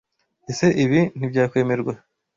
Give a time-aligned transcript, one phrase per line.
[0.51, 1.93] Ese Ibi ntibyakwemerwa.